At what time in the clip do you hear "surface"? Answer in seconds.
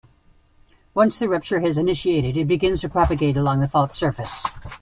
3.93-4.41